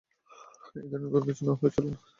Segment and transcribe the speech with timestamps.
[0.77, 1.97] ইদানীং নতুন কিছু না হলে চলে না।